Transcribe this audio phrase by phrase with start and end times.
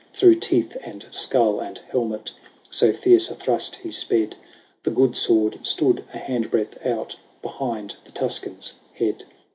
[0.13, 2.31] Through teeth, and skull, and helmet,
[2.71, 4.35] So fierce a thrust he sped.
[4.81, 9.25] The good sword stood a hand breadth out Behind the Tuscan's head.